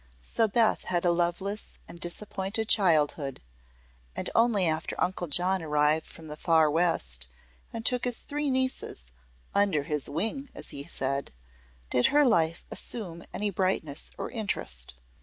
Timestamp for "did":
11.91-12.07